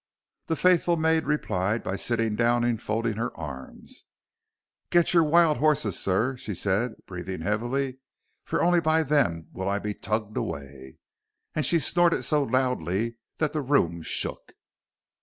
The 0.47 0.55
faithful 0.55 0.97
maid 0.97 1.25
replied 1.25 1.83
by 1.83 1.95
sitting 1.95 2.35
down 2.35 2.63
and 2.63 2.81
folding 2.81 3.17
her 3.17 3.37
arms. 3.37 4.05
"Get 4.89 5.13
your 5.13 5.23
wild 5.23 5.57
horses, 5.57 5.99
sir," 5.99 6.37
she 6.37 6.55
said, 6.55 6.95
breathing 7.05 7.41
heavily, 7.41 7.99
"for 8.43 8.63
only 8.63 8.81
by 8.81 9.03
them 9.03 9.49
will 9.53 9.69
I 9.69 9.77
be 9.77 9.93
tugged 9.93 10.37
away." 10.37 10.97
And 11.53 11.63
she 11.63 11.77
snorted 11.79 12.23
so 12.23 12.41
loudly 12.41 13.17
that 13.37 13.53
the 13.53 13.61
room 13.61 14.01
shook. 14.01 14.53